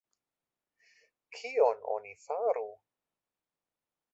Kion 1.35 1.85
oni 1.97 2.15
faru? 2.25 2.67